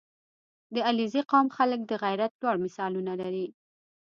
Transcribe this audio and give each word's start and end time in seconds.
•د 0.73 0.75
علیزي 0.87 1.21
قوم 1.31 1.47
خلک 1.57 1.79
د 1.85 1.91
غیرت 2.03 2.31
لوړ 2.41 2.55
مثالونه 2.65 3.13
لري. 3.21 3.47